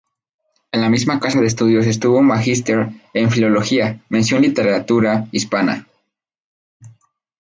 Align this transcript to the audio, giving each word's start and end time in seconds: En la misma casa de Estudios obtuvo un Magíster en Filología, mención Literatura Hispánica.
En 0.71 0.81
la 0.81 0.89
misma 0.89 1.19
casa 1.19 1.39
de 1.39 1.45
Estudios 1.45 1.85
obtuvo 1.85 2.17
un 2.17 2.25
Magíster 2.25 2.89
en 3.13 3.29
Filología, 3.29 4.03
mención 4.09 4.41
Literatura 4.41 5.27
Hispánica. 5.31 5.85